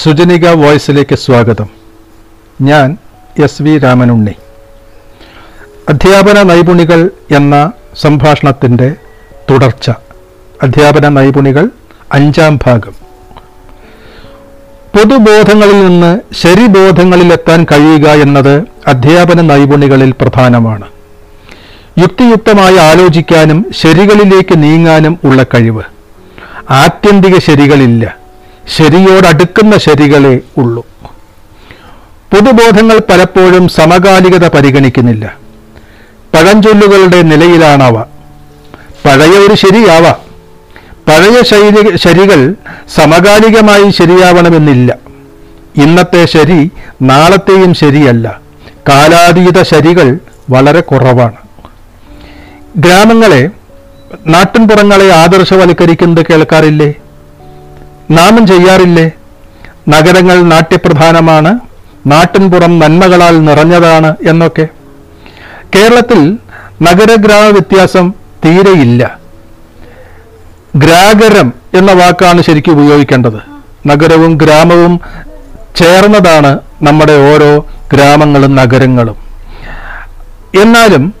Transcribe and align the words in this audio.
സുജനിക 0.00 0.48
വോയിസിലേക്ക് 0.48 1.14
സ്വാഗതം. 1.14 1.68
ഞാൻ 2.60 2.96
S 3.42 3.62
V 3.62 3.78
Ramanunni. 3.78 4.32
അധ്യാപന 5.88 6.42
നൈപുണികൾ 6.42 7.10
എന്ന 7.30 7.72
സംഭാഷണത്തിന്റെ 8.00 8.94
തുടർച്ച. 9.50 9.90
അധ്യാപന 10.62 11.08
നൈപുണികൾ 11.08 11.68
അഞ്ചാം 12.12 12.56
ഭാഗം. 12.56 12.94
പൊതുബോധങ്ങളിൽ 14.96 15.86
നിന്ന് 15.86 16.20
ശരിബോധങ്ങളിലെത്താൻ 16.34 17.66
കഴിയുക 17.72 18.08
എന്നത് 18.08 18.62
അധ്യാപന 18.86 19.40
നൈപുണികളിൽ 19.40 20.10
പ്രധാനമാണ്. 20.10 20.86
യുക്തിയുക്തമായി 21.98 22.76
ആലോചിക്കാനും 22.76 23.66
ശരികളിലേക്ക് 23.76 24.62
നീങ്ങാനും 24.62 25.18
ഉള്ള 25.24 25.42
കഴിവ്. 25.42 25.82
ആത്യന്തിക 26.70 27.38
ശരികളില്ല. 27.38 28.21
ശരിയോടടുക്കുന്ന 28.68 29.78
ശരികളെ 29.78 30.40
ഉള്ളൂ. 30.56 30.86
പൊതുബോധങ്ങൾ 32.32 32.98
പലപ്പോഴും 32.98 33.68
സമകാലികത 33.68 34.48
പരിഗണിക്കുന്നില്ല. 34.48 35.36
പഴഞ്ചൊല്ലുകളുടെ 36.34 37.22
നിലയിലാണവ. 37.22 38.02
പഴയ 39.04 39.38
ഒരു 39.38 39.54
ശരിയാവാം. 39.54 40.32
പഴയ 41.08 41.42
ശൈലി 41.42 41.96
ശരികൾ 41.96 42.54
സമകാലികമായി 42.94 43.90
ശരിയാവണമെന്നില്ല. 43.90 44.98
ഇന്നത്തെ 45.76 46.26
ശരി 46.26 46.70
നാളത്തെയും 47.02 47.74
ശരിയല്ല. 47.74 48.40
കാലാതീത 48.88 49.62
ശരികൾ 49.62 50.18
വളരെ 50.50 50.80
കുറവാണ്. 50.80 51.36
ഗ്രാമങ്ങളെ 52.76 53.50
നാട്ടിൻപുറങ്ങളെ 54.26 55.08
ആദർശവൽക്കരിക്കുന്നത് 55.12 56.26
കേൾക്കാറില്ലേ? 56.26 56.94
നാമും 58.10 58.46
ചെയ്യാറില്ലേ? 58.46 59.10
നഗരങ്ങൾ 59.88 60.42
നാട്യപ്രധാനമാണ്. 60.42 61.58
നാട്ടിൻപുറം 62.06 62.78
നന്മകളാൽ 62.78 63.44
നിറഞ്ഞതാണ് 63.44 64.16
എന്നൊക്കെ. 64.26 64.68
കേരളത്തിൽ 65.74 66.38
നഗരഗ്രാമ 66.82 67.44
വ്യത്യാസം 67.44 68.12
തീരെയില്ല. 68.44 69.18
ഗ്രാഗരം 70.76 71.52
എന്ന 71.74 71.92
വാക്കാണ് 71.92 72.42
ശരിക്കും 72.42 72.72
ഉപയോഗിക്കേണ്ടത്. 72.72 73.38
നഗരവും 73.86 74.36
ഗ്രാമവും 74.36 75.00
ചേർന്നതാണ് 75.76 76.60
നമ്മുടെ 76.82 77.12
ഓരോ 77.12 77.66
ഗ്രാമങ്ങളും 77.92 78.54
നഗരങ്ങളും. 78.54 79.16
എന്നാലും 80.60 81.14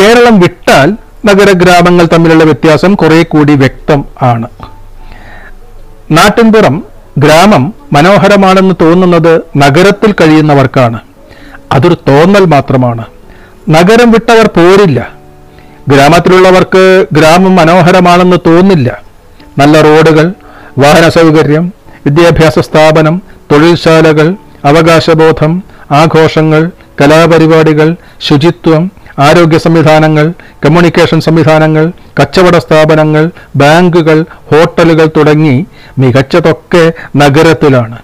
കേരളം 0.00 0.40
വിട്ടാൽ 0.40 0.96
നഗരഗ്രാമങ്ങൾ 1.26 2.08
തമ്മിലുള്ള 2.12 2.44
വ്യത്യാസം 2.44 2.94
കുറെ 2.94 3.22
കൂടി 3.22 3.52
വ്യക്തം 3.52 4.04
ആണ്. 4.22 4.48
നാട്ടിൻപുറം 6.10 6.84
ഗ്രാമം 7.18 7.74
മനോഹരമാണെന്ന് 7.92 8.74
തോന്നുന്നത് 8.80 9.42
നഗരത്തിൽ 9.56 10.12
കഴിയുന്നവർക്കാണ്. 10.12 10.98
അതൊരു 11.72 11.94
തോന്നൽ 12.08 12.44
മാത്രമാണ്. 12.44 13.04
നഗരം 13.68 14.10
വിട്ടവർ 14.10 14.46
പോരില്ല. 14.46 15.12
ഗ്രാമത്തിലുള്ളവർക്ക് 15.88 17.06
ഗ്രാമം 17.12 17.56
മനോഹരമാണെന്ന് 17.56 18.36
തോന്നില്ല. 18.46 19.00
നല്ല 19.58 19.80
റോഡുകൾ 19.80 20.32
വാഹന 20.78 21.08
സൗകര്യം 21.08 21.72
വിദ്യാഭ്യാസ 22.06 22.58
സ്ഥാപനം 22.58 23.22
തൊഴിൽശാലകൾ 23.52 24.34
അവകാശബോധം 24.64 25.62
ആഘോഷങ്ങൾ 25.90 26.70
കലാപരിപാടികൾ 27.00 27.96
ശുചിത്വം 28.20 28.90
ആരോഗ്യ 29.18 29.58
സംവിധാനങ്ങൾ 29.58 30.26
കമ്മ്യൂണിക്കേഷൻ 30.64 31.20
സംവിധാനങ്ങൾ 31.26 31.84
കച്ചവട 32.20 32.56
സ്ഥാപനങ്ങൾ 32.64 33.24
ബാങ്കുകൾ 33.56 34.18
ഹോട്ടലുകൾ 34.50 35.06
തുടങ്ങി 35.16 35.56
മികച്ചതൊക്കെ 36.02 36.84
നഗരത്തിലാണ്. 37.22 37.98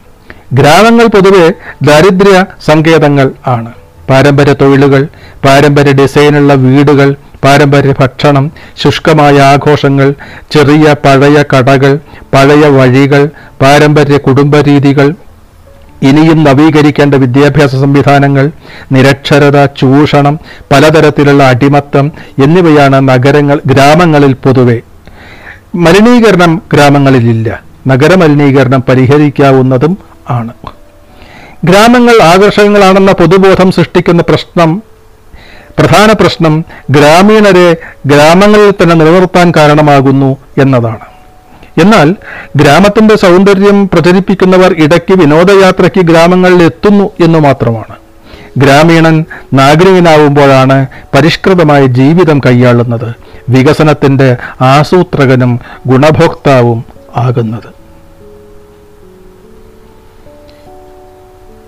ഗ്രാമങ്ങൾ 0.59 1.07
പൊതുവെ 1.15 1.47
ദാരിദ്ര്യ 1.89 2.37
സങ്കേതങ്ങൾ 2.69 3.27
ആണ്. 3.47 3.71
പാരമ്പര്യ 4.09 4.53
തൊഴിലുകൾ 4.53 5.03
പാരമ്പര്യ 5.45 5.93
ഡിസൈനുള്ള 6.01 6.53
വീടുകൾ 6.65 7.09
പാരമ്പര്യ 7.45 7.93
ഭക്ഷണം 8.01 8.47
ശുഷ്കമായ 8.83 9.37
ആഘോഷങ്ങൾ 9.53 10.09
ചെറിയ 10.55 10.95
പഴയ 11.05 11.37
കടകൾ 11.53 11.93
പഴയ 12.35 12.65
വഴികൾ 12.79 13.23
പാരമ്പര്യ 13.63 14.17
കുടുംബരീതികൾ 14.27 15.09
ഇനിയും 16.03 16.45
നവീകരിക്കേണ്ട 16.45 17.15
വിദ്യാഭ്യാസ 17.15 17.71
സംവിധാനങ്ങൾ 17.71 18.51
നിരക്ഷരത 18.93 19.65
ചൂഷണം 19.65 20.39
പലതരത്തിലുള്ള 20.73 21.45
അടിമത്തം 21.45 22.13
എന്നിവയാണ് 22.45 23.09
നഗരങ്ങൾ 23.09 23.61
ഗ്രാമങ്ങളിൽ 23.67 24.33
പൊതുവെ. 24.33 24.81
മലിനീകരണം 25.75 26.63
ഗ്രാമങ്ങളിലില്ല. 26.73 27.63
നഗരമലിനീകരണം 27.87 28.85
പരിഹരിക്കാവുന്നതും 28.89 29.99
ആണ്. 30.31 30.53
ഗ്രാമങ്ങൾ 31.65 32.23
ആകർഷകങ്ങളാണെന്ന 32.23 33.13
പൊതുബോധം 33.13 33.73
സൃഷ്ടിക്കുന്ന 33.73 34.23
പ്രശ്നം 34.23 34.83
പ്രധാന 35.79 36.13
പ്രശ്നം 36.13 36.65
ഗ്രാമീണരെ 36.91 37.77
ഗ്രാമങ്ങളിൽ 38.07 38.71
തന്നെ 38.71 38.95
നിലനിർത്താൻ 38.95 39.53
കാരണമാകുന്നു 39.57 40.37
എന്നതാണ്. 40.61 41.10
എന്നാൽ 41.81 42.17
ഗ്രാമത്തിന്റെ 42.57 43.17
സൗന്ദര്യം 43.17 43.89
പ്രചരിപ്പിക്കുന്നവർ 43.89 44.73
ഇടയ്ക്ക് 44.73 45.19
വിനോദയാത്രയ്ക്ക് 45.19 46.01
ഗ്രാമങ്ങളിൽ 46.01 46.63
എത്തുന്നു 46.63 47.11
എന്ന് 47.25 47.39
മാത്രമാണ്. 47.39 47.97
ഗ്രാമീണൻ 48.59 49.25
നാഗരികനാവുമ്പോഴാണ് 49.53 50.87
പരിഷ്കൃതമായ 51.15 51.87
ജീവിതം 51.87 52.41
കൈയാളുന്നത്. 52.47 53.15
വികസനത്തിന്റെ 53.49 54.37
ആസൂത്രകനും 54.61 55.61
ഗുണഭോക്താവും 55.87 56.85
ആകുന്നത്. 57.17 57.81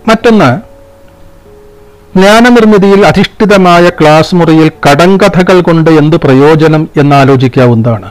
മറ്റൊന്ന് 0.09 0.73
ജ്ഞാനനിർമ്മിതിയിൽ 2.19 3.07
അധിഷ്ഠിതമായ 3.07 3.89
ക്ലാസ് 3.89 4.35
മുറിയിൽ 4.35 4.73
കടങ്കഥകൾ 4.91 5.61
കൊണ്ട് 5.61 5.91
എന്ത് 5.91 6.17
പ്രയോജനം 6.17 6.89
എന്നാലോചിക്കാവുന്നതാണ്. 6.97 8.11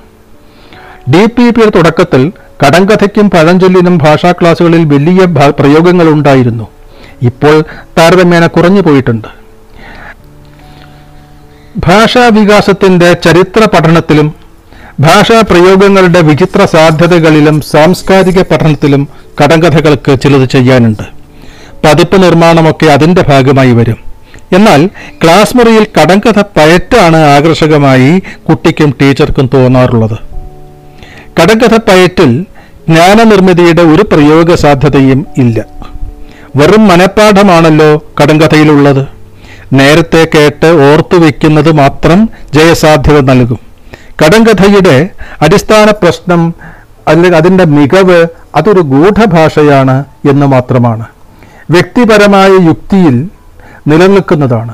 ഡി 1.10 1.26
പി 1.26 1.50
പിയുടെ 1.50 1.70
തുടക്കത്തിൽ 1.70 2.32
കടങ്കഥയ്ക്കും 2.64 3.30
പഴഞ്ചൊല്ലിനും 3.30 3.98
ഭാഷാ 3.98 4.32
ക്ലാസുകളിൽ 4.32 4.86
വലിയ 4.86 5.26
പ്രയോഗങ്ങളുണ്ടായിരുന്നു. 5.50 6.68
ഇപ്പോൾ 7.22 7.64
താരതമ്യേന 7.98 8.48
കുറഞ്ഞു 8.48 8.82
പോയിട്ടുണ്ട്. 8.82 9.28
ഭാഷാ 11.78 12.28
വികാസത്തിന്റെ 12.28 13.14
ചരിത്ര 13.14 13.66
പഠനത്തിലും 13.66 14.36
ഭാഷാ 15.00 15.42
പ്രയോഗങ്ങളുടെ 15.42 16.22
വിചിത്ര 16.22 16.66
സാധ്യതകളിലും 16.66 17.62
സാംസ്കാരിക 17.62 18.42
പഠനത്തിലും 18.42 19.08
കടങ്കഥകൾക്ക് 19.44 20.20
ചിലത് 20.22 20.50
ചെയ്യാനുണ്ട്. 20.50 21.04
പതിപ്പ് 21.86 22.24
നിർമ്മാണമൊക്കെ 22.24 22.86
അതിന്റെ 22.86 23.26
ഭാഗമായി 23.30 23.72
വരും. 23.72 23.98
എന്നാൽ 24.54 24.90
ക്ലാസ് 25.24 25.58
മുറിയിൽ 25.58 25.88
കടങ്കഥ 26.02 26.44
പയറ്റാണ് 26.58 27.18
ആകർഷകമായി 27.18 28.22
കുട്ടിക്കും 28.50 28.94
ടീച്ചർക്കും 29.02 29.50
തോന്നാറുള്ളത്. 29.54 30.31
കടങ്കഥ 31.40 31.78
പയറ്റിൽ 31.78 32.46
ജ്ഞാനനിർമ്മിതിയുടെ 32.90 33.82
ഒരു 33.82 34.02
പ്രയോഗ 34.02 34.56
സാധ്യതയും 34.56 35.28
ഇല്ല. 35.38 35.66
വെറും 36.56 36.88
മനഃപ്പാഠമാണല്ലോ 36.88 38.04
കടങ്കഥയിലുള്ളത്. 38.22 39.08
നേരത്തെ 39.74 40.28
കേട്ട് 40.36 40.66
ഓർത്തു 40.66 41.18
വയ്ക്കുന്നത് 41.18 41.72
മാത്രം 41.72 42.30
ജയസാധ്യത 42.54 43.20
നൽകും. 43.20 43.60
കടങ്കഥയുടെ 44.24 45.10
അടിസ്ഥാന 45.42 45.92
പ്രശ്നം 45.92 46.54
അല്ലെങ്കിൽ 47.08 47.36
അതിന്റെ 47.36 47.64
മികവ് 47.66 48.28
അതൊരു 48.56 48.80
ഗൂഢഭാഷയാണ് 48.80 50.04
എന്ന് 50.30 50.46
മാത്രമാണ്. 50.46 51.06
വ്യക്തിപരമായ 51.70 52.50
യുക്തിയിൽ 52.50 53.30
നിലനിൽക്കുന്നതാണ്. 53.88 54.74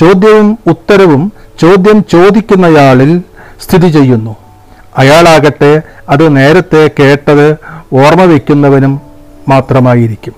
ചോദ്യവും 0.00 0.58
ഉത്തരവും 0.66 1.32
ചോദ്യം 1.62 2.04
ചോദിക്കുന്നയാളിൽ 2.12 3.22
സ്ഥിതി 3.60 3.88
ചെയ്യുന്നു. 3.88 4.36
അയാളാകട്ടെ 4.98 5.82
അത് 6.08 6.36
നേരത്തെ 6.36 6.90
കേട്ടത് 6.98 7.50
ഓർമ്മ 7.92 8.24
വയ്ക്കുന്നവനും 8.24 9.00
മാത്രമായിരിക്കും. 9.48 10.32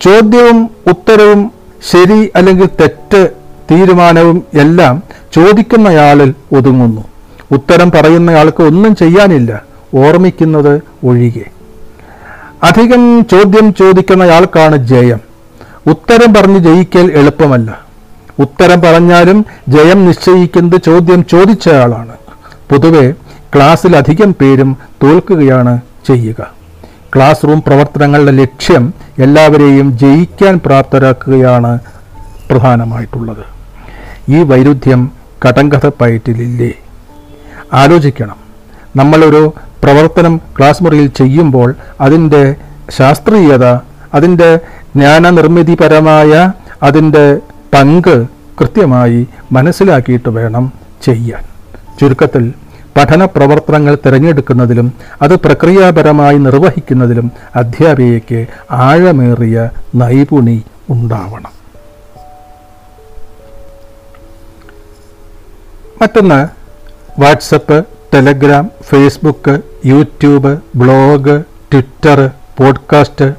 ചോദ്യവും 0.00 0.70
ഉത്തരവും 0.86 1.52
ശരി 1.90 2.30
അല്ലെങ്കിൽ 2.36 2.66
തെറ്റ് 2.66 3.30
തീരുമാനവും 3.70 4.42
എല്ലാം 4.54 5.02
ചോദിക്കുന്നയാളിൽ 5.32 6.34
ഒതുങ്ങുന്നു. 6.52 7.04
ഉത്തരം 7.52 7.90
പറയുന്നയാൾക്ക് 7.90 8.62
ഒന്നും 8.62 8.96
ചെയ്യാനില്ല. 8.96 9.62
ഓർമ്മിക്കുന്നത് 9.94 10.82
ഒഴികെ. 11.04 11.44
അധികം 12.62 13.26
ചോദ്യം 13.30 13.74
ചോദിക്കുന്നയാൾക്കാണ് 13.74 14.76
ജയം. 14.76 15.20
ഉത്തരം 15.86 16.34
പറഞ്ഞ് 16.34 16.58
ജയിക്കൽ 16.58 17.12
എളുപ്പമല്ല. 17.12 17.84
ഉത്തരം 18.38 18.80
പറഞ്ഞാലും 18.80 19.46
ജയം 19.68 20.06
നിശ്ചയിക്കുന്നത് 20.06 20.80
ചോദ്യം 20.82 21.24
ചോദിച്ചയാളാണ്. 21.30 22.16
പൊതുവെ 22.70 23.14
ക്ലാസ്സിൽ 23.54 23.96
അധികം 23.96 24.34
പേരും 24.40 24.76
തോൽക്കുകയാണ് 25.02 25.80
ചെയ്യുക. 26.06 26.54
ക്ലാസ് 27.14 27.44
റൂം 27.44 27.62
പ്രവർത്തനങ്ങളുടെ 27.62 28.30
ലക്ഷ്യം 28.30 28.94
എല്ലാവരെയും 29.18 29.98
ജയിക്കാൻ 29.98 30.60
പ്രാപ്തരാക്കുകയാണ് 30.66 31.78
പ്രധാനമായിട്ടുള്ളത്. 32.50 33.44
ഈ 34.28 34.42
വൈരുദ്ധ്യം 34.42 35.12
കടങ്കഥ 35.48 35.90
പയറ്റിലില്ലേ? 36.00 36.72
ആലോചിക്കണം. 37.72 38.36
നമ്മളൊരു 38.96 39.54
പ്രവർത്തനം 39.84 40.40
ക്ലാസ് 40.58 40.82
മുറിയിൽ 40.82 41.06
ചെയ്യുമ്പോൾ 41.06 41.74
അതിന്റെ 42.00 42.54
ശാസ്ത്രീയത 42.90 43.66
അതിന്റെ 44.14 44.56
ജ്ഞാനനിർമ്മിതിപരമായ 44.96 46.52
അതിന്റെ 46.82 47.36
പങ്ക് 47.74 48.26
കൃത്യമായി 48.60 49.28
മനസ്സിലാക്കിയിട്ട് 49.52 50.28
വേണം 50.28 50.72
ചെയ്യാൻ. 51.02 51.42
ചുരുക്കത്തിൽ 52.00 52.54
പഠന 52.96 53.24
പ്രവർത്തനങ്ങൾ 53.24 53.98
തിരഞ്ഞെടുക്കുന്നതിലും 54.06 54.92
അത് 55.22 55.36
പ്രക്രിയാപരമായി 55.36 56.38
നിർവഹിക്കുന്നതിലും 56.38 57.32
അധ്യാപികയ്ക്ക് 57.56 58.46
ആഴമേറിയ 58.70 59.70
നൈപുണി 59.94 60.64
ഉണ്ടാവണം. 60.90 61.52
മറ്റൊന്ന് 66.02 66.48
WhatsApp 67.20 67.84
Telegram 68.14 68.70
Facebook 68.82 69.60
YouTube 69.84 70.58
blog 70.76 71.44
Twitter 71.72 72.30
podcast 72.56 73.32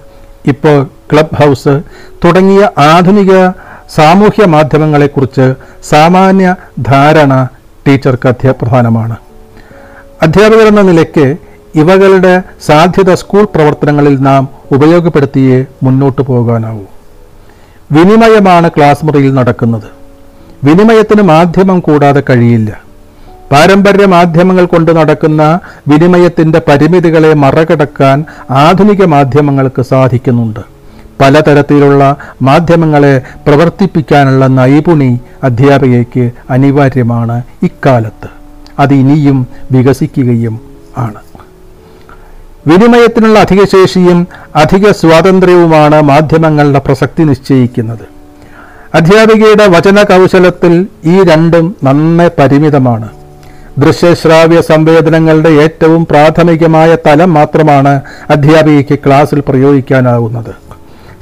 ഇപ്പോൾ 0.45 0.87
ക്ലബ് 1.13 1.35
ഹൗസ് 1.35 1.81
തുടങ്ങിയ 2.25 2.69
ആധുനിക 2.77 3.49
സാമൂഹ്യ 3.95 4.45
മാധ്യമങ്ങളെക്കുറിച്ച് 4.45 5.53
സാമാന്യ 5.89 6.55
ധാരണ 6.79 7.47
ടീച്ചർക്ക് 7.87 8.27
അധ്യാപ്രധാനമാണ് 8.27 9.15
അധ്യാപകർ 10.23 10.67
എന്ന 10.67 10.81
നിലയ്ക്ക് 10.81 11.35
ഇവകളുടെ 11.75 12.41
സാധ്യത 12.65 13.13
സ്കൂൾ 13.13 13.47
പ്രവർത്തനങ്ങളിൽ 13.55 14.17
നാം 14.17 14.49
ഉപയോഗപ്പെടുത്തിയേ 14.71 15.65
മുന്നോട്ടു 15.83 16.21
പോകാനാവൂ. 16.21 16.83
വിനിമയമാണ് 17.91 18.69
ക്ലാസ് 18.69 19.05
മുറിയിൽ 19.05 19.33
നടക്കുന്നത്. 19.33 19.87
വിനിമയത്തിന് 20.63 21.21
മാധ്യമം 21.21 21.79
കൂടാതെ 21.79 22.23
കഴിയില്ല. 22.29 22.81
പാരമ്പര്യ 23.51 24.05
മാധ്യമങ്ങൾ 24.05 24.65
കൊണ്ട് 24.65 24.91
നടക്കുന്ന 24.97 25.59
വിനിമയത്തിന്റെ 25.87 26.61
പരിമിതികളെ 26.67 27.33
മറികടക്കാൻ 27.33 28.25
ആധുനിക 28.49 29.05
മാധ്യമങ്ങൾക്ക് 29.05 29.81
സാധിക്കുന്നുണ്ട്. 29.81 30.59
പലതരത്തിലുള്ള 31.21 32.15
മാധ്യമങ്ങളെ 32.41 33.21
പ്രവർത്തിപ്പിക്കാനുള്ള 33.47 34.47
നൈപുണി 34.47 35.19
അധ്യാപികയ്ക്ക് 35.43 36.31
അനിവാര്യമാണ് 36.49 37.41
ഇക്കാലത്ത്. 37.63 38.40
അത് 38.81 38.93
ഇനിയും 38.93 39.47
വികസിക്കുകയും 39.71 40.55
ആണ്. 40.97 41.19
വിനിമയത്തിനുള്ള 42.67 43.39
അധിക 43.39 43.63
ശേഷിയും 43.63 44.27
അധിക 44.55 44.91
സ്വാതന്ത്ര്യവുമാണ് 44.91 46.01
മാധ്യമങ്ങളുടെ 46.01 46.79
പ്രസക്തി 46.79 47.23
നിശ്ചയിക്കുന്നത്. 47.23 48.05
അധ്യാപികയുടെ 48.95 49.67
വചന 49.67 50.03
കൗശലത്തിൽ 50.03 50.73
ഈ 51.05 51.23
രണ്ടും 51.23 51.75
നന്നെ 51.83 52.27
പരിമിതമാണ്. 52.39 53.09
ദൃശ്യശ്രാവ്യ 53.77 54.61
സംവേദനങ്ങളുടെ 54.61 55.49
ഏറ്റവും 55.49 56.05
പ്രാഥമികമായ 56.05 56.97
തലം 57.07 57.33
മാത്രമാണ് 57.33 58.01
അധ്യാപികയ്ക്ക് 58.29 58.99
ക്ലാസ്സിൽ 59.05 59.39
പ്രയോഗിക്കാനാവുന്നത്. 59.47 60.53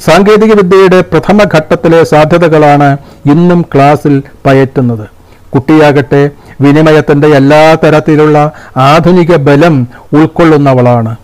സാങ്കേതികവിദ്യയുടെ 0.06 1.02
പ്രഥമ 1.02 1.40
ഘട്ടത്തിലെ 1.56 2.04
സാധ്യതകളാണ് 2.04 2.98
ഇന്നും 3.26 3.62
ക്ലാസ്സിൽ 3.74 4.24
പയറ്റുന്നത്. 4.46 5.19
കുട്ടിയാകട്ടെ 5.54 6.30
വിനിമയത്തിന്റെ 6.62 7.28
എല്ലാ 7.28 7.76
തരത്തിലുള്ള 7.76 8.52
ആധുനിക 8.78 9.36
ബലം 9.36 9.88
ഉൾക്കൊള്ളുന്നവളാണ്. 10.14 11.16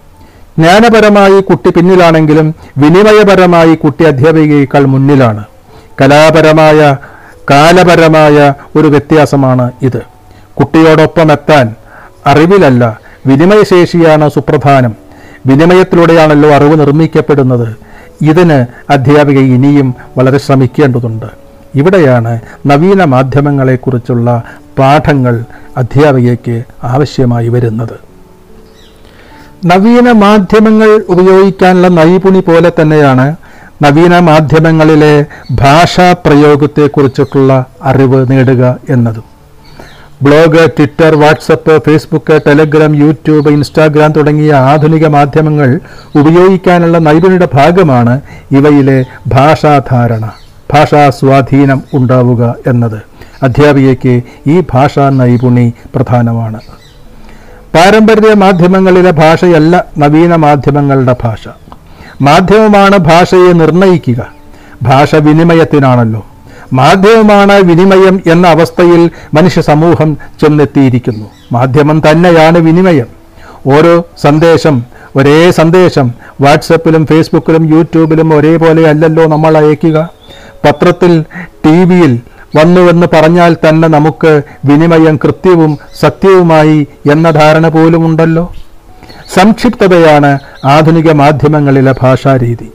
ജ്ഞാനപരമായി 0.59 1.41
കുട്ടി 1.41 1.69
പിന്നിലാണെങ്കിലും 1.69 2.55
വിനിമയപരമായി 2.77 3.75
കുട്ടി 3.75 4.03
അധ്യാപികയേക്കാൾ 4.03 4.85
മുന്നിലാണ്. 4.85 5.43
കലാപരമായ 6.01 6.97
കാലപരമായ 7.49 8.53
ഒരു 8.75 8.87
വ്യത്യാസമാണ് 8.87 9.71
ഇത്. 9.81 10.01
കുട്ടിയോടൊപ്പം 10.59 11.31
എത്താൻ 11.31 11.75
അറിവിലല്ല 12.27 12.99
വിനിമയശേഷിയാണ് 13.25 14.29
സുപ്രധാനം. 14.29 14.95
വിനിമയത്തിലൂടെയാണല്ലോ 15.45 16.49
അറിവ് 16.49 16.79
നിർമ്മിക്കപ്പെടുന്നത്. 16.79 17.75
ഇതിന് 18.21 18.65
അധ്യാപിക 18.91 19.39
ഇനിയും 19.39 19.95
വളരെ 20.17 20.37
ശ്രമിക്കേണ്ടതുണ്ട്. 20.37 21.44
ഇവിടെയാണ് 21.75 22.39
നവീന 22.65 23.03
മാധ്യമങ്ങളെക്കുറിച്ചുള്ള 23.03 24.43
പാഠങ്ങൾ 24.79 25.43
അധ്യാപികയ്ക്ക് 25.77 26.63
ആവശ്യമായി 26.83 27.49
വരുന്നത്. 27.49 27.95
നവീന 29.65 30.11
മാധ്യമങ്ങൾ 30.11 31.01
ഉപയോഗിക്കാനുള്ള 31.07 31.87
നൈപുണി 31.87 32.39
പോലെ 32.39 32.71
തന്നെയാണ് 32.81 33.35
നവീന 33.83 34.19
മാധ്യമങ്ങളിലെ 34.19 35.25
ഭാഷാ 35.51 36.15
പ്രയോഗത്തെക്കുറിച്ചിട്ടുള്ള 36.25 37.65
അറിവ് 37.83 38.31
നേടുക 38.31 38.77
എന്നതും. 38.89 39.23
Blog 40.21 40.69
Twitter 40.77 41.15
WhatsApp 41.15 41.83
Facebook 41.85 42.41
Telegram 42.47 42.95
YouTube 42.95 43.49
Instagram 43.49 44.11
തുടങ്ങിയ 44.11 44.53
ആധുനിക 44.53 45.07
മാധ്യമങ്ങൾ 45.07 45.79
ഉപയോഗിക്കാനുള്ള 46.15 46.97
നൈപുണിയുടെ 46.97 47.49
ഭാഗമാണ് 47.53 48.21
ഇവയിലെ 48.51 49.05
ഭാഷാധാരണ. 49.27 50.25
ഭാഷാ 50.73 51.09
സ്വാധീനം 51.09 51.83
ഉണ്ടാവുക 51.93 52.55
എന്നത് 52.67 53.01
അധ്യാപികയ്ക്ക് 53.43 54.21
ഈ 54.47 54.63
ഭാഷാ 54.73 55.09
നൈപുണി 55.09 55.73
പ്രധാനമാണ്. 55.95 56.59
പാരമ്പര്യ 57.75 58.33
മാധ്യമങ്ങളിലെ 58.33 59.11
ഭാഷയല്ല 59.11 59.85
നവീന 59.97 60.35
മാധ്യമങ്ങളുടെ 60.35 61.15
ഭാഷ. 61.23 61.47
മാധ്യമമാണ് 62.21 62.97
ഭാഷയെ 62.97 63.51
നിർണയിക്കുക. 63.53 64.27
ഭാഷ 64.83 65.15
വിനിമയത്തിനാണല്ലോ 65.15 66.25
മാധ്യമമാണ് 66.73 67.53
വിനിമയം 67.53 68.21
എന്ന 68.31 68.47
അവസ്ഥയിൽ 68.47 69.09
മനുഷ്യ 69.33 69.61
സമൂഹം 69.61 70.17
ചെന്നെത്തിയിരിക്കുന്നു. 70.41 71.25
മാധ്യമം 71.51 72.01
തന്നെയാണ് 72.11 72.57
വിനിമയം. 72.57 73.07
ഓരോ 73.75 74.05
സന്ദേശം 74.21 74.83
ഒരേ 75.15 75.51
സന്ദേശം 75.51 76.11
വാട്സപ്പിലും 76.41 77.05
ഫേസ്ബുക്കിലും 77.05 77.75
യൂട്യൂബിലും 77.75 78.33
ഒരേപോലെ 78.33 78.89
അല്ലല്ലോ 78.89 79.25
നമ്മൾ 79.27 79.57
അയക്കുക. 79.57 80.09
പത്രത്തിൽ 80.65 81.13
ടി 81.65 81.83
വിയിൽ 81.83 82.13
വന്നുവെന്ന് 82.55 83.07
പറഞ്ഞാൽ 83.13 83.57
തന്നെ 83.69 83.87
നമുക്ക് 83.87 84.41
വിനിമയം 84.65 85.19
കൃത്യവും 85.23 85.79
സത്യവുമായി 86.01 86.87
എന്ന 87.11 87.31
ധാരണ 87.31 87.67
പോലും 87.67 88.05
ഉണ്ടല്ലോ 88.05 88.53
സംക്ഷിപ്തതയാണ് 89.35 90.39
ആധുനിക 90.65 91.11
മാധ്യമങ്ങളിലെ 91.11 91.95
ഭാഷാരീതി. 92.01 92.71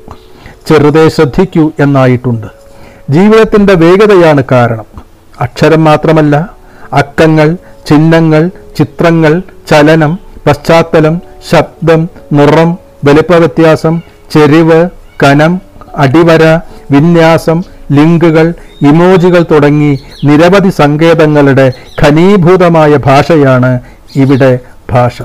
ചെറുതെ 0.69 1.09
ശ്രദ്ധിക്കൂ 1.09 1.71
എന്നായിട്ടുണ്ട്. 1.81 2.47
ജീവിതത്തിന്റെ 3.11 3.75
വേഗതയാണ് 3.75 4.43
കാരണം. 4.53 4.87
അക്ഷരം 5.41 5.85
മാത്രമല്ല 5.85 6.51
അക്കങ്ങൾ 6.93 7.57
ചിഹ്നങ്ങൾ 7.89 8.51
ചിത്രങ്ങൾ 8.79 9.33
ചലനം 9.71 10.19
പശ്ചാത്തലം 10.47 11.15
ശബ്ദം 11.51 12.09
നിറം 12.33 12.71
വലിപ്പവ്യത്യാസം 13.05 13.95
ചെരിവ് 14.33 14.89
കനം 15.23 15.53
അടിവര 15.97 16.45
വിന്യാസം 16.91 17.59
ലിങ്കുകൾ 17.93 18.55
ഇമോജികൾ 18.83 19.43
തുടങ്ങി 19.51 19.99
നിരവധി 20.25 20.71
സങ്കേതങ്ങളുടെ 20.71 21.73
ഘനീഭൂതമായ 22.03 22.97
ഭാഷയാണ് 22.97 23.81
ഇവിടെ 24.17 24.59
ഭാഷ. 24.91 25.23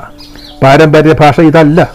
പാരമ്പര്യ 0.63 1.13
ഭാഷ 1.19 1.39
ഇതല്ല. 1.39 1.89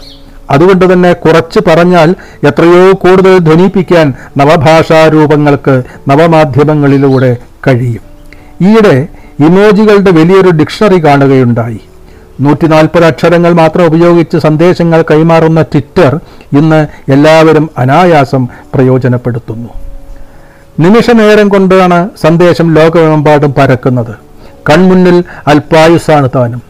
അതുകൊണ്ട് 0.49 0.93
തന്നെ 0.93 1.13
കുറച്ച് 1.13 1.59
പറഞ്ഞാൽ 1.67 2.15
എത്രയോ 2.47 2.91
കൂടുതൽ 2.93 3.37
ധ്വനിപ്പിക്കാൻ 3.37 4.13
നവഭാഷാരൂപങ്ങൾക്ക് 4.37 5.83
നവമാധ്യമങ്ങളിലൂടെ 6.07 7.37
കഴിയും. 7.67 8.03
ഈയിടെ 8.61 9.07
ഇമോജികളുടെ 9.39 10.11
വലിയൊരു 10.11 10.49
ഡിക്ഷണറി 10.49 11.03
കാണുകയുണ്ടായി. 11.05 11.79
നൂറ്റി 12.39 12.67
നാൽപ്പത് 12.67 13.05
അക്ഷരങ്ങൾ 13.05 13.53
മാത്രം 13.53 13.85
ഉപയോഗിച്ച് 13.85 14.37
സന്ദേശങ്ങൾ 14.37 15.01
കൈമാറുന്ന 15.11 15.61
ട്വിറ്റർ 15.61 16.19
ഇന്ന് 16.57 17.11
എല്ലാവരും 17.11 17.69
അനായാസം 17.77 18.47
പ്രയോജനപ്പെടുത്തുന്നു. 18.73 19.69
നിമിഷനേരം 20.79 21.49
കൊണ്ടാണ് 21.49 22.09
സന്ദേശം 22.21 22.73
ലോകമെമ്പാടും 22.73 23.53
പരക്കുന്നത്. 23.53 24.15
കൺമുന്നിൽ 24.69 25.23
അല്പായുസാണ് 25.47 26.29
താനും. 26.35 26.61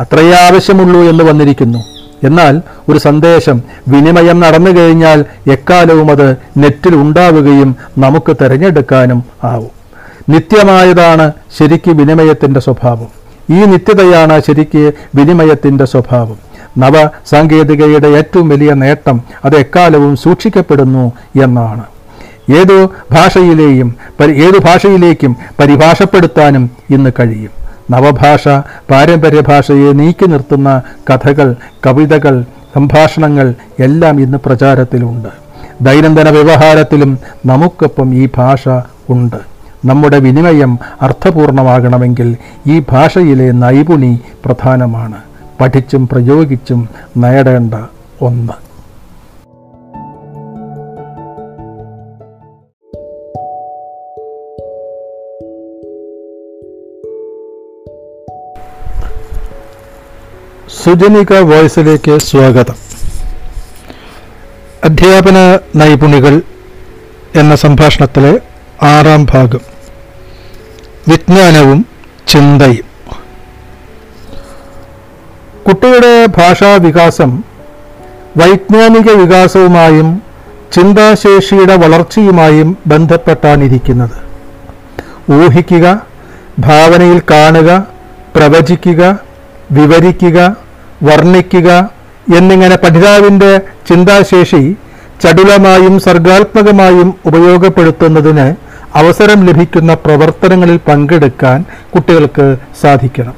അത്രയേ 0.00 0.32
ആവശ്യമുള്ളൂ 0.32 1.00
എന്ന് 1.00 1.24
വന്നിരിക്കുന്നു. 1.24 1.78
എന്നാൽ 2.24 2.62
ഒരു 2.88 2.98
സന്ദേശം 2.98 3.62
വിനിമയം 3.88 4.40
നടന്നു 4.40 4.70
കഴിഞ്ഞാൽ 4.70 5.24
എക്കാലവും 5.50 6.10
അത് 6.10 6.36
നെറ്റിൽ 6.58 6.94
ഉണ്ടാവുകയും 6.94 7.76
നമുക്ക് 7.98 8.36
തിരഞ്ഞെടുക്കാനും 8.40 9.24
ആവും. 9.44 9.70
നിത്യമായതാണ് 10.28 11.32
ശരിക്ക് 11.58 11.90
വിനിമയത്തിന്റെ 11.90 12.60
സ്വഭാവം. 12.60 13.08
ഈ 13.50 13.64
നിത്യതയാണ് 13.64 14.40
ശരിക്ക് 14.40 14.92
വിനിമയത്തിന്റെ 15.14 15.84
സ്വഭാവം. 15.84 16.36
നവ 16.78 17.08
സാങ്കേതികയുടെ 17.26 18.08
ഏറ്റവും 18.08 18.48
വലിയ 18.48 18.72
നേട്ടം 18.72 19.20
അത് 19.44 19.56
എക്കാലവും 19.56 20.16
സൂക്ഷിക്കപ്പെടുന്നു 20.16 21.12
എന്നാണ്. 21.42 21.84
ഏതു 22.50 22.90
ഭാഷയിലെയും 23.12 23.96
പരി- 24.20 24.34
ഏതു 24.34 24.58
ഭാഷയിലേക്കും 24.58 25.36
പരിഭാഷപ്പെടുത്താനും 25.60 26.70
ഇന്ന് 26.90 27.10
കഴിയും. 27.20 27.50
നവഭാഷ 27.90 28.48
പാരമ്പര്യ 28.90 29.40
ഭാഷയെ 29.40 29.92
നീക്കി 29.92 30.26
നിർത്തുന്ന 30.26 30.82
കഥകൾ 31.10 31.56
കവിതകൾ 31.86 32.44
സംഭാഷണങ്ങൾ 32.74 33.54
എല്ലാം 33.78 34.20
ഇന്ന് 34.20 34.38
പ്രചാരത്തിലുണ്ട്. 34.38 35.28
ദൈനംദിന 35.80 36.30
വ്യവഹാരത്തിലും 36.30 37.18
നമുക്കൊപ്പം 37.46 38.14
ഈ 38.14 38.28
ഭാഷ 38.36 38.68
ഉണ്ട്. 39.10 39.36
നമ്മുടെ 39.84 40.18
വിനിമയം 40.18 40.78
അർത്ഥപൂർണമാകണമെങ്കിൽ 41.02 42.36
ഈ 42.66 42.82
ഭാഷയിലെ 42.90 43.52
നൈപുണി 43.52 44.20
പ്രധാനമാണ്. 44.44 45.16
പഠിച്ചും 45.60 46.08
പ്രയോഗിച്ചും 46.08 46.88
നേടേണ്ട 47.16 47.74
ഒന്ന്. 48.22 48.69
സുജനിക 60.78 61.38
വോയിസിലേക്ക് 61.38 62.18
സ്വാഗതം. 62.18 62.74
അധ്യാപന 64.84 65.58
നൈപുണികൾ 65.76 66.42
എന്ന 67.36 67.56
സംഭാഷണത്തിലെ 67.56 68.40
ആറാം 68.82 69.24
ഭാഗം. 69.24 69.60
വിജ്ഞാനവും 71.08 71.86
ചിന്തയും. 72.28 72.84
കുട്ടിയുടെ 75.66 76.26
ഭാഷാ 76.26 76.78
വികാസം 76.80 77.42
വൈജ്ഞാനിക 78.36 79.10
വികാസവുമായും 79.10 80.22
ചിന്താശേഷിയുടെ 80.72 81.76
വളർച്ചയുമായും 81.76 82.78
ബന്ധപ്പെട്ടാണിരിക്കുന്നത്. 82.86 84.18
ഊഹിക്കുക 85.32 86.06
ഭാവനയിൽ 86.58 87.22
കാണുക 87.30 87.86
പ്രവചിക്കുക 88.36 89.29
വിവരിക്കുക 89.70 90.38
വർണിക്കുക 91.02 91.68
എന്നിങ്ങനെ 92.38 92.76
പഠിതാവിന്റെ 92.76 93.60
ചിന്താശേഷി 93.88 94.76
ചടുലമായും 95.22 96.00
സർഗാത്മകമായും 96.00 97.14
ഉപയോഗപ്പെടുത്തുന്നതിന് 97.26 98.54
അവസരം 98.94 99.46
ലഭിക്കുന്ന 99.46 99.94
പ്രവർത്തനങ്ങളിൽ 99.94 100.78
പങ്കെടുക്കാൻ 100.88 101.64
കുട്ടികൾക്ക് 101.94 102.56
സാധിക്കണം. 102.82 103.36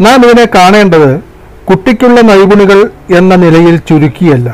നാം 0.00 0.18
ഇതിനെ 0.26 0.46
കാണേണ്ടത് 0.54 1.20
കുട്ടിക്കുള്ള 1.68 2.20
നൈപുണികൾ 2.20 2.90
എന്ന 3.16 3.34
നിലയിൽ 3.34 3.76
ചുരുക്കിയല്ല. 3.76 4.48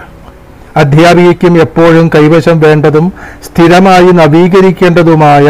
അധ്യാപികയ്ക്കും 0.77 1.61
എപ്പോഴും 1.61 2.11
കൈവശം 2.15 2.61
വേണ്ടതും 2.61 3.13
സ്ഥിരമായി 3.47 4.11
നവീകരിക്കേണ്ടതുമായ 4.21 5.47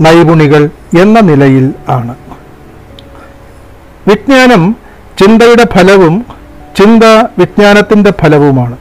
നൈപുണികൾ 0.00 0.62
എന്ന 1.00 1.20
നിലയിൽ 1.20 1.72
ആണ്. 1.88 2.14
വിജ്ഞാനം 4.08 4.76
ചിന്തയുടെ 5.18 5.64
ഫലവും 5.78 6.26
ചിന്ത 6.78 7.04
വിജ്ഞാനത്തിന്റെ 7.38 8.12
ഫലവുമാണ്. 8.22 8.76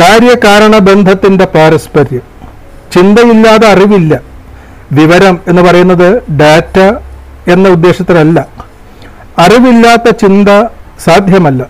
കാര്യകാരണ 0.00 0.78
ബന്ധത്തിന്റെ 0.78 1.44
പാരസ്പര്യം. 1.44 2.22
ചിന്തയില്ലാതെ 2.92 3.68
അറിവില്ല. 3.68 4.20
വിവരം 4.92 5.38
എന്ന് 5.48 5.62
പറയുന്നത് 5.62 6.22
ഡാറ്റ 6.40 6.78
എന്ന 7.50 7.68
ഉദ്ദേശത്തിലല്ല. 7.68 8.46
അറിവില്ലാത്ത 9.38 10.10
ചിന്ത 10.10 10.48
സാധ്യമല്ല. 11.04 11.66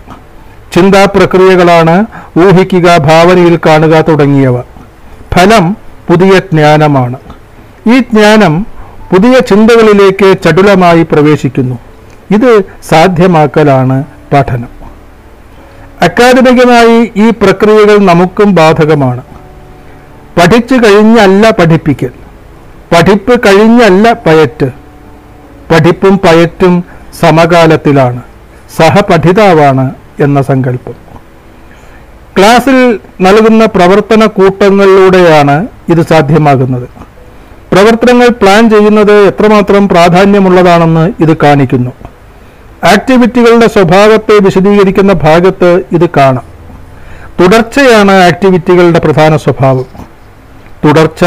ചിന്താ 0.72 1.04
പ്രക്രിയകളാണ് 1.04 2.06
ഊഹിക്കുക 2.38 2.96
ഭാവനയിൽ 2.96 3.58
കാണുക 3.66 4.00
തുടങ്ങിയവ. 4.00 4.60
ഫലം 5.34 5.76
പുതിയ 6.10 6.38
ജ്ഞാനമാണ്. 6.38 7.16
ഈ 7.94 7.98
ജ്ഞാനം 7.98 8.66
പുതിയ 9.12 9.40
ചിന്തകളിലേക്ക് 9.40 10.34
ചടുലമായി 10.44 11.02
പ്രവേശിക്കുന്നു. 11.02 11.78
ഇത് 12.30 12.62
സാധ്യമാക്കലാണ് 12.88 14.04
പഠനം. 14.32 14.68
അക്കാദമികമായി 16.02 17.12
ഈ 17.16 17.30
പ്രക്രിയകൾ 17.30 17.98
നമുക്കും 17.98 18.54
ബാധകമാണ്. 18.54 19.22
പഠിച്ചു 20.40 20.74
കഴിഞ്ഞല്ല 20.74 21.50
പഠിപ്പിക്കൽ. 21.50 22.10
പഠിപ്പ് 22.94 23.40
കഴിഞ്ഞല്ല 23.40 24.12
പയറ്റ്. 24.12 24.66
പഠിപ്പും 25.74 26.16
പയറ്റും 26.16 26.84
സമകാലത്തിലാണ്. 27.20 28.22
സഹപഠിതാവാണ് 28.76 29.94
എന്ന 30.20 30.42
സങ്കല്പം. 30.42 30.94
ക്ലാസ്സിൽ 32.38 33.00
നൽകുന്ന 33.20 33.64
പ്രവർത്തന 33.64 34.26
കൂട്ടങ്ങളിലൂടെയാണ് 34.26 35.66
ഇത് 35.88 36.02
സാധ്യമാകുന്നത്. 36.02 36.88
പ്രവർത്തനങ്ങൾ 37.72 38.28
പ്ലാൻ 38.28 38.70
ചെയ്യുന്നത് 38.70 39.12
എത്രമാത്രം 39.12 39.88
പ്രാധാന്യമുള്ളതാണെന്ന് 39.88 41.12
ഇത് 41.20 41.36
കാണിക്കുന്നു. 41.36 41.90
ആക്ടിവിറ്റികളുടെ 42.84 43.66
സ്വഭാവത്തെ 43.66 44.38
വിശദീകരിക്കുന്ന 44.42 45.12
ഭാഗത്ത് 45.12 45.82
ഇത് 45.92 46.10
കാണാം. 46.10 46.44
തുടർച്ചയാണ് 47.40 48.12
ആക്ടിവിറ്റികളുടെ 48.12 48.98
പ്രധാന 48.98 49.36
സ്വഭാവം. 49.36 49.86
തുടർച്ച 50.84 51.24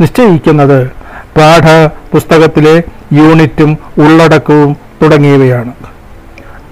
നിശ്ചയിക്കുന്നത് 0.00 0.86
പാഠ 1.36 1.86
പുസ്തകത്തിലെ 2.12 2.82
യൂണിറ്റും 3.12 3.78
ഉള്ളടക്കവും 3.98 4.76
തുടങ്ങിയവയാണ്. 5.02 5.72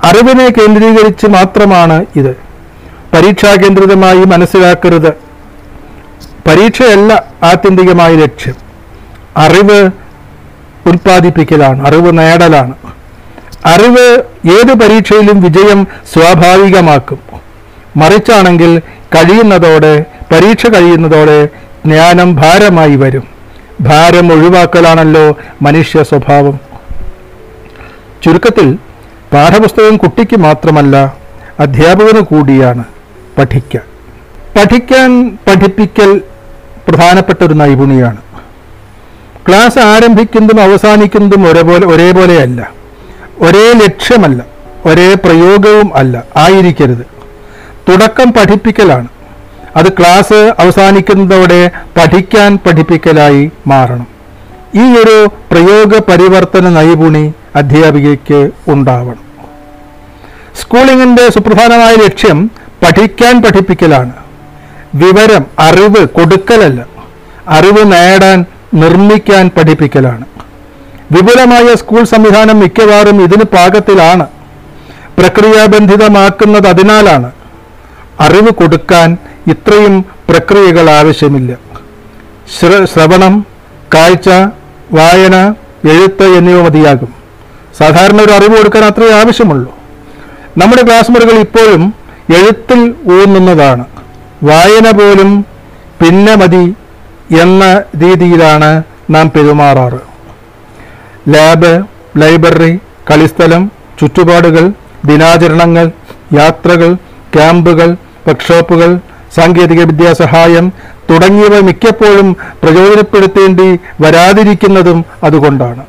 അറിവിനെ 0.04 0.48
കേന്ദ്രീകരിച്ച് 0.48 1.26
മാത്രമാണ് 1.26 2.06
ഇത്. 2.16 2.36
പരീക്ഷാ 3.14 3.54
കേന്ദ്രിതമായി 3.54 4.24
മനസ്സിലാക്കരുത്. 4.24 5.10
പരീക്ഷയല്ല 6.48 7.24
ആത്യന്തികമായ 7.42 8.16
ലക്ഷ്യം. 8.16 8.54
അറിവ് 9.36 9.90
ഉൽപ്പാദിപ്പിക്കലാണ് 10.86 11.86
അറിവ് 11.86 12.18
നേടലാണ്. 12.18 12.74
അറിവ് 13.66 14.22
ഏത് 14.50 14.72
പരീക്ഷയിലും 14.74 15.40
വിജയം 15.40 15.86
സ്വാഭാവികമാക്കും. 16.12 17.18
മറിച്ചാണെങ്കിൽ 17.96 18.78
കഴിയുന്നതോടെ 19.14 20.04
പരീക്ഷ 20.32 20.66
കഴിയുന്നതോടെ 20.66 21.44
ജ്ഞാനം 21.86 22.34
ഭാരമായി 22.34 22.96
വരും. 22.96 23.28
ഭാരം 23.80 24.32
ഒഴിവാക്കലാണല്ലോ 24.32 25.36
മനുഷ്യ 25.62 26.02
സ്വഭാവം. 26.02 26.60
ചുരുക്കത്തിൽ 28.22 28.78
പാഠപുസ്തകം 29.32 29.96
കുട്ടിക്ക് 29.96 30.36
മാത്രമല്ല 30.36 31.16
അധ്യാപകന് 31.60 32.20
കൂടിയാണ് 32.20 32.84
പഠിക്കാൻ. 33.38 33.82
പഠിക്കാൻ 34.58 35.38
പഠിപ്പിക്കൽ 35.48 36.20
പ്രധാനപ്പെട്ട 36.88 37.44
ഒരു 37.44 37.54
നൈപുണിയാണ്. 37.54 38.16
ക്ലാസ് 39.48 39.78
ആരംഭിക്കുന്നതും 39.78 40.62
അവസാനിക്കുന്നതും 40.62 41.46
ഒരേപോലെ 41.46 41.86
ഒരേപോലെയല്ല. 41.86 42.81
ഒരേ 43.42 43.72
ലക്ഷ്യമല്ല 43.72 44.44
ഒരേ 44.86 45.14
പ്രയോഗവും 45.14 45.96
അല്ല 45.96 46.24
ആയിരിക്കരുത്. 46.36 47.06
തുടക്കം 47.88 48.32
പഠിപ്പിക്കലാണ്. 48.32 49.08
അത് 49.76 49.92
ക്ലാസ് 49.92 50.54
അവസാനിക്കുന്നതോടെ 50.58 51.70
പഠിക്കാൻ 51.96 52.58
പഠിപ്പിക്കലായി 52.66 53.50
മാറണം. 53.66 54.06
ഈ 54.74 54.96
ഒരു 54.96 55.32
പ്രയോഗ 55.50 55.98
പരിവർത്തന 55.98 56.68
നൈപുണി 56.68 57.34
അധ്യാപികയ്ക്ക് 57.56 58.50
ഉണ്ടാവണം. 58.68 59.32
സ്കൂളിങ്ങിന്റെ 60.60 61.30
സുപ്രധാനമായ 61.30 61.94
ലക്ഷ്യം 61.94 62.50
പഠിക്കാൻ 62.82 63.42
പഠിപ്പിക്കലാണ്. 63.42 64.12
വിവരം 64.94 65.46
അറിവ് 65.58 66.08
കൊടുക്കലല്ല. 66.08 66.86
അറിവ് 67.48 67.92
നേടാൻ 67.92 68.44
നിർമ്മിക്കാൻ 68.74 69.50
പഠിപ്പിക്കലാണ്. 69.56 70.24
വിപുലമായ 71.12 71.74
സ്കൂൾ 71.74 72.04
സംവിധാനം 72.04 72.60
മിക്കവാറും 72.60 73.22
ഇതിന് 73.22 73.44
പാകത്തിലാണ്. 73.44 74.26
പ്രക്രിയാബന്ധിതമാക്കുന്നത് 75.18 76.68
അതിനാലാണ്. 76.68 77.32
അറിവ് 78.20 78.50
കൊടുക്കാൻ 78.50 79.16
ഇത്രയും 79.46 80.00
പ്രക്രിയകൾ 80.00 80.90
ആവശ്യമില്ല. 80.90 81.56
ശ്ര- 82.60 82.84
ശ്രവണം 82.84 83.46
കാഴ്ച 83.94 84.28
വായന 84.92 85.54
എഴുത്ത് 85.90 86.24
എന്നിവ 86.24 86.62
മതിയാകും. 86.62 87.14
സാധാരണ 87.78 88.22
ഒരു 88.22 88.32
അറിവ് 88.32 88.56
കൊടുക്കാൻ 88.56 88.84
അത്രയേ 88.84 89.12
ആവശ്യമുള്ളൂ. 89.12 89.78
നമ്മുടെ 90.58 90.84
ക്ലാസ് 90.84 91.10
മുറികൾ 91.10 91.38
ഇപ്പോഴും 91.38 91.94
എഴുത്തിൽ 92.34 92.94
ഊന്നുന്നതാണ്. 93.06 93.84
വായന 94.42 94.90
പോലും 94.90 95.46
പിന്നെ 96.04 96.34
മതി 96.34 96.74
എന്ന 97.40 97.82
രീതിയിലാണ് 98.02 98.82
നാം 99.10 99.30
പെരുമാറാറ്. 99.30 100.11
ലാബ് 101.28 101.84
ലൈബ്രറി 102.16 102.78
കളിസ്ഥലം 103.10 103.70
ചുറ്റുപാടുകൾ 104.00 104.72
ദിനാചരണങ്ങൾ 105.04 105.90
യാത്രകൾ 106.34 106.94
ക്യാമ്പുകൾ 107.34 107.96
വർക്ക്ഷോപ്പുകൾ 108.28 108.98
സാങ്കേതിക 109.36 109.82
വിദ്യാ 109.82 110.12
സഹായം 110.12 110.72
തുടങ്ങിയവ 111.10 111.60
മിക്കപ്പോഴും 111.60 112.36
പ്രയോജനപ്പെടുത്തേണ്ടി 112.62 113.78
വരാതിരിക്കുന്നതും 114.00 115.04
അതുകൊണ്ടാണ്. 115.24 115.84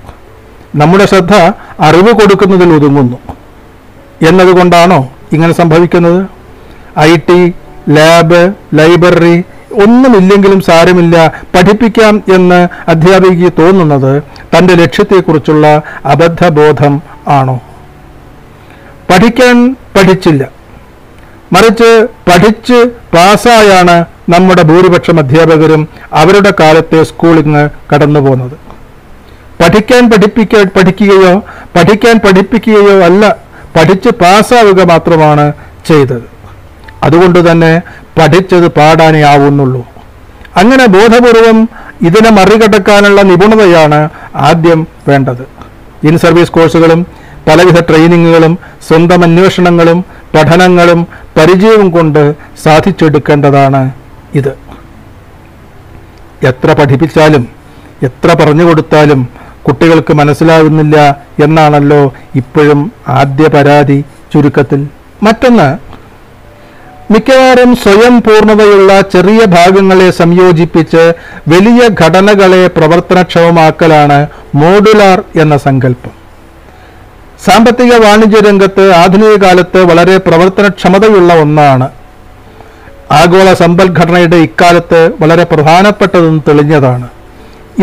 നമ്മുടെ 0.76 1.06
ശ്രദ്ധ 1.06 1.34
അറിവ് 1.80 2.12
കൊടുക്കുന്നതിൽ 2.12 2.74
ഒതുങ്ങുന്നു. 2.74 3.18
എന്നതുകൊണ്ടാണോ 4.30 5.10
ഇങ്ങനെ 5.34 5.54
സംഭവിക്കുന്നത്? 5.54 6.28
ഐ 7.00 7.16
ടി 7.16 7.54
ലാബ് 7.90 8.54
ലൈബ്രറി 8.74 9.44
ഒന്നുമില്ലെങ്കിലും 9.74 10.62
സാരമില്ല. 10.62 11.32
പഠിപ്പിക്കാം 11.56 12.24
എന്ന് 12.34 12.68
അധ്യാപികയ്ക്ക് 12.88 13.62
തോന്നുന്നത് 13.62 14.24
തന്റെ 14.58 14.74
ലക്ഷ്യത്തെക്കുറിച്ചുള്ള 14.76 15.82
അബദ്ധബോധം 16.06 17.02
ആണോ? 17.28 17.60
പഠിക്കാൻ 19.10 19.76
പഠിച്ചില്ല. 19.96 20.50
മറിച്ച് 21.54 22.08
പഠിച്ച് 22.30 22.84
പാസ്സായാണ് 23.14 24.06
നമ്മുടെ 24.30 24.62
ഭൂരിപക്ഷം 24.62 25.20
അധ്യാപകരും 25.20 25.88
അവരുടെ 26.14 26.54
കാലത്തെ 26.60 27.04
സ്കൂളിങ് 27.04 27.70
കടന്നു 27.94 28.20
പോകുന്നത് 28.20 28.64
പഠിക്കാൻ 29.64 30.10
പഠിപ്പിക്ക 30.10 30.64
പഠിക്കുകയോ 30.64 31.40
പഠിക്കാൻ 31.76 32.20
പഠിപ്പിക്കുകയോ 32.26 33.04
അല്ല 33.04 33.36
പഠിച്ച് 33.76 34.10
പാസ്സാവുക 34.10 34.84
മാത്രമാണ് 34.84 35.54
ചെയ്തത്. 35.88 36.33
അതുകൊണ്ട് 37.06 37.40
തന്നെ 37.52 37.72
പഠിച്ചത് 38.18 38.68
പാടാനേ 38.78 39.22
ആവുന്നുള്ളൂ 39.34 39.82
അങ്ങനെ 40.62 40.86
ബോധപൂർവം 40.96 41.60
ഇതിനെ 42.08 42.30
മറികടക്കാനുള്ള 42.38 43.20
നിപുണതയാണ് 43.30 44.00
ആദ്യം 44.50 44.80
വേണ്ടത്. 45.10 45.44
ഇൻ 46.08 46.16
സർവീസ് 46.24 46.54
കോഴ്സുകളും 46.56 47.02
പലവിധ 47.48 47.78
ട്രെയിനിങ്ങുകളും 47.90 48.54
സ്വന്തം 48.88 49.22
അന്വേഷണങ്ങളും 49.28 50.00
പഠനങ്ങളും 50.36 51.00
പരിചയവും 51.38 51.88
കൊണ്ട് 51.96 52.22
സാധിച്ചെടുക്കേണ്ടതാണ് 52.64 53.82
ഇത്. 54.40 54.54
എത്ര 56.50 56.70
പഠിപ്പിച്ചാലും 56.80 57.44
എത്ര 58.08 58.30
പറഞ്ഞു 58.40 58.64
കൊടുത്താലും 58.68 59.22
കുട്ടികൾക്ക് 59.68 60.14
മനസ്സിലാകുന്നില്ല 60.20 60.98
എന്നാണല്ലോ 61.46 62.02
ഇപ്പോഴും 62.42 62.80
ആദ്യ 63.20 63.46
പരാതി 63.56 63.98
ചുരുക്കത്തിൽ. 64.34 64.82
മറ്റൊന്ന് 65.26 65.68
മിക്കവാറും 67.12 67.76
സ്വയം 67.76 68.22
പൂർണതയുള്ള 68.22 69.02
ചെറിയ 69.02 69.46
ഭാഗങ്ങളെ 69.46 70.12
സംയോജിപ്പിച്ച് 70.12 71.14
വലിയ 71.48 71.82
ഘടനകളെ 72.04 72.68
പ്രവർത്തനക്ഷമമാക്കലാണ് 72.68 74.28
മോഡുലാർ 74.56 75.24
എന്ന 75.36 75.58
സങ്കല്പം. 75.58 76.14
സാമ്പത്തിക 77.46 77.94
വാണിജ്യ 77.96 78.40
രംഗത്ത് 78.50 78.94
ആധുനിക 78.94 79.44
കാലത്ത് 79.44 79.80
വളരെ 79.84 80.18
പ്രവർത്തനക്ഷമതയുള്ള 80.18 81.34
ഒന്നാണ്. 81.34 81.88
ആഗോള 83.12 83.54
സമ്പദ്ഘടനയുടെ 83.54 84.36
ഇക്കാലത്ത് 84.36 85.02
വളരെ 85.22 85.44
പ്രധാനപ്പെട്ടതെന്ന് 85.44 86.42
തെളിഞ്ഞതാണ്. 86.50 87.08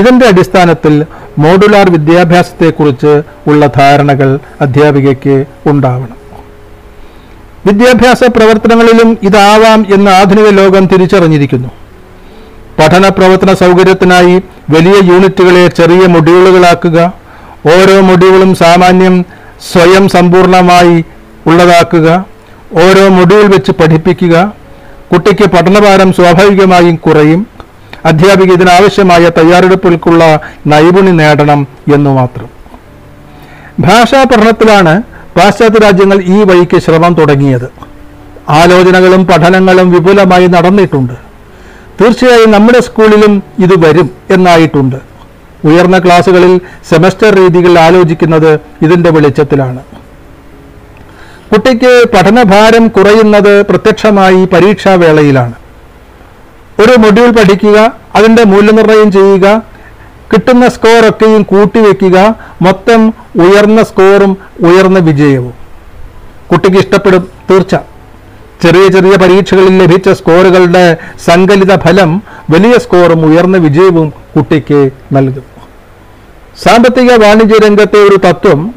ഇതിന്റെ 0.00 0.26
അടിസ്ഥാനത്തിൽ 0.26 1.04
മോഡുലാർ 1.38 1.90
വിദ്യാഭ്യാസത്തെക്കുറിച്ച് 1.90 3.22
ഉള്ള 3.46 3.66
ധാരണകൾ 3.66 4.38
അധ്യാപികയ്ക്ക് 4.60 5.44
ഉണ്ടാവണം. 5.66 6.19
വിദ്യാഭ്യാസ 7.66 8.24
പ്രവർത്തനങ്ങളിലും 8.24 9.18
ഇതാവാം 9.22 9.86
എന്ന് 9.94 10.10
ആധുനിക 10.10 10.48
ലോകം 10.48 10.86
തിരിച്ചറിഞ്ഞിരിക്കുന്നു. 10.86 11.68
പഠന 12.78 13.08
പ്രവർത്തന 13.08 13.54
സൗകര്യത്തിനായി 13.54 14.42
വലിയ 14.70 14.94
യൂണിറ്റുകളെ 15.04 15.66
ചെറിയ 15.66 16.06
മൊഡ്യൂളുകളാക്കുക 16.06 16.98
ഓരോ 17.66 18.00
മൊഡ്യൂളും 18.00 18.54
സാമാന്യം 18.54 19.24
സ്വയം 19.72 20.08
സമ്പൂർണമായി 20.08 21.04
ഉള്ളതാക്കുക 21.46 22.26
ഓരോ 22.72 23.08
മൊഡ്യൂൾ 23.08 23.44
വെച്ച് 23.44 23.72
പഠിപ്പിക്കുക 23.72 24.52
കുട്ടിക്ക് 25.12 25.50
പഠനഭാരം 25.50 26.12
സ്വാഭാവികമായും 26.12 26.96
കുറയും 26.96 27.46
അധ്യാപിക 28.04 28.52
ഇതിനാവശ്യമായ 28.52 29.28
തയ്യാറെടുപ്പുകൾക്കുള്ള 29.28 30.40
നൈപുണി 30.66 31.10
നേടണം 31.10 31.66
എന്നു 31.94 32.10
മാത്രം. 32.10 32.48
ഭാഷാ 33.80 34.24
പഠനത്തിലാണ് 34.24 35.02
പാശ്ചാത്യ 35.36 35.80
രാജ്യങ്ങൾ 35.86 36.18
ഈ 36.34 36.38
വഴിക്ക് 36.50 36.78
ശ്രമം 36.86 37.12
തുടങ്ങിയത്. 37.14 37.68
ആലോചനകളും 38.60 39.26
പഠനങ്ങളും 39.26 39.90
വിപുലമായി 39.92 40.46
നടന്നിട്ടുണ്ട്. 40.46 41.14
തീർച്ചയായും 42.00 42.50
നമ്മുടെ 42.50 42.80
സ്കൂളിലും 42.80 43.32
ഇത് 43.58 43.74
വരും 43.86 44.10
എന്നായിട്ടുണ്ട്. 44.30 44.98
ഉയർന്ന 45.64 45.98
ക്ലാസ്സുകളിൽ 45.98 46.52
സെമസ്റ്റർ 46.90 47.30
രീതികൾ 47.40 47.78
ആലോചിക്കുന്നത് 47.78 48.60
ഇതിന്റെ 48.82 49.10
വെളിച്ചത്തിലാണ്. 49.10 49.80
കുട്ടിക്ക് 51.52 51.92
പഠനഭാരം 52.14 52.88
കുറയുന്നത് 52.88 53.66
പ്രത്യക്ഷമായി 53.70 54.44
പരീക്ഷാവേളയിലാണ്. 54.44 55.56
ഒരു 56.82 56.94
മൊഡ്യൂൾ 57.00 57.30
പഠിക്കുക 57.30 57.78
അതിന്റെ 58.14 58.44
മൂല്യനിർണയം 58.44 59.12
ചെയ്യുക 59.12 59.46
കിട്ടുന്ന 60.32 60.68
സ്കോറൊക്കെയും 60.68 61.42
കൂട്ടിവെക്കുക 61.42 62.34
മൊത്തം 62.62 63.14
ഉയർന്ന 63.36 63.82
സ്കോറും 63.82 64.36
ഉയർന്ന 64.60 64.98
വിജയവും. 64.98 65.54
കുട്ടിക്ക് 66.52 66.78
ഇഷ്ടപ്പെടും 66.78 67.28
തീർച്ച. 67.50 67.74
ചെറിയ 68.62 68.88
ചെറിയ 68.88 69.16
പരീക്ഷകളിൽ 69.16 69.82
ലഭിച്ച 69.82 70.08
സ്കോറുകളുടെ 70.08 70.96
സങ്കലിത 71.24 71.76
ഫലം 71.76 72.22
വലിയ 72.50 72.72
സ്കോറും 72.72 73.26
ഉയർന്ന 73.26 73.56
വിജയവും 73.56 74.12
കുട്ടിക്ക് 74.36 74.90
നൽകും. 75.12 75.44
സാമ്പത്തിക 76.62 77.12
വാണിജ്യ 77.12 77.66
രംഗത്തെ 77.66 77.98
ഒരു 77.98 78.16
തത്വം 78.16 78.74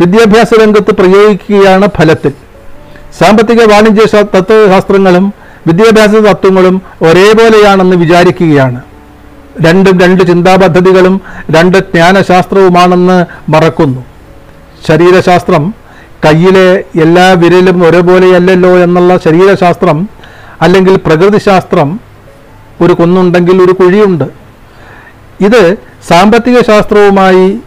വിദ്യാഭ്യാസ 0.00 0.48
രംഗത്ത് 0.62 0.94
പ്രയോഗിക്കുകയാണ് 0.94 1.88
ഫലത്തിൽ. 1.96 2.32
സാമ്പത്തിക 3.18 3.62
വാണിജ്യ 3.72 4.22
തത്വശാസ്ത്രങ്ങളും 4.22 5.34
വിദ്യാഭ്യാസ 5.66 6.10
തത്വങ്ങളും 6.10 6.82
ഒരേപോലെയാണെന്ന് 7.02 7.96
വിചാരിക്കുകയാണ്. 7.96 8.80
രണ്ടും 9.66 10.00
രണ്ട് 10.00 10.22
ചിന്താപദ്ധതികളും 10.24 11.20
രണ്ട് 11.50 11.78
ജ്ഞാനശാസ്ത്രവുമാണെന്ന് 11.78 13.26
മറക്കുന്നു. 13.50 14.04
ശരീരശാസ്ത്രം 14.88 15.74
കയ്യിലെ 16.24 16.84
എല്ലാ 17.00 17.32
വിരലും 17.32 17.86
ഒരേപോലെയല്ലല്ലോ 17.86 18.76
എന്നുള്ള 18.78 19.16
ശരീരശാസ്ത്രം 19.16 20.08
അല്ലെങ്കിൽ 20.60 20.96
പ്രകൃതിശാസ്ത്രം 20.96 22.00
ഒരു 22.80 22.92
കുന്നുണ്ടെങ്കിൽ 22.92 23.62
ഒരു 23.62 23.72
കുഴിയുണ്ട്. 23.72 24.24
ഇത് 25.40 25.76
സാമ്പത്തിക 26.08 26.60
ശാസ്ത്രവുമായി 26.60 27.58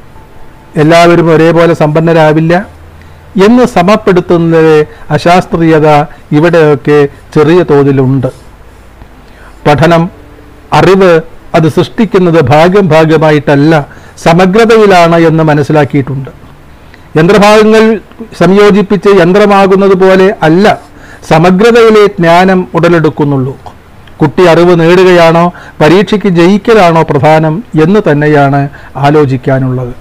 എല്ലാവരും 0.77 1.32
ഒരേപോലെ 1.32 1.73
സമ്പന്നരാവില്ല. 1.73 2.67
എന്ന് 3.45 3.65
സമപ്പെടുത്തുന്നതിലെ 3.65 4.86
അശാസ്ത്രീയത 5.10 5.88
ഇവിടെയൊക്കെ 6.32 7.08
ചെറിയ 7.36 7.63
തോതിലുണ്ട്. 7.63 8.27
പഠനം 9.67 10.10
അറിവ് 10.73 11.21
അത് 11.56 11.68
സൃഷ്ടിക്കുന്നത് 11.78 12.40
ഭാഗം 12.54 12.86
ഭാഗമായിട്ടല്ല 12.94 13.74
സമഗ്രതയിലാണ് 14.26 15.18
എന്ന് 15.30 15.44
മനസ്സിലാക്കിയിട്ടുണ്ട്. 15.50 16.30
യന്ത്രഭാഗങ്ങൾ 17.18 17.84
സംയോജിപ്പിച്ച് 18.42 19.10
യന്ത്രമാകുന്നത് 19.22 19.96
പോലെ 20.04 20.28
അല്ല 20.48 20.66
സമഗ്രതയിലെ 21.30 22.04
ജ്ഞാനം 22.20 22.68
ഉടലെടുക്കുന്നുള്ളൂ. 22.76 23.56
കുട്ടി 24.22 24.44
അറിവ് 24.52 24.74
നേടുകയാണോ 24.80 25.44
പരീക്ഷയ്ക്ക് 25.82 26.30
ജയിക്കലാണോ 26.40 27.02
പ്രധാനം 27.10 27.64
എന്ന് 27.84 28.00
തന്നെയാണ് 28.10 28.62
ആലോചിക്കാനുള്ളത്. 29.06 29.94